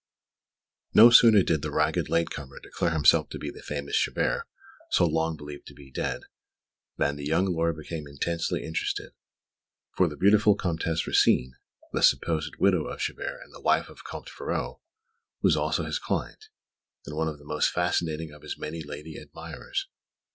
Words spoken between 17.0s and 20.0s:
and one of the most fascinating of his many lady admirers.